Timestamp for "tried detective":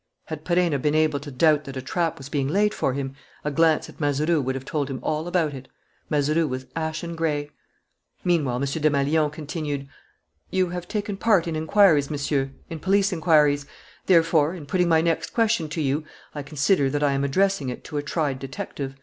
18.01-18.95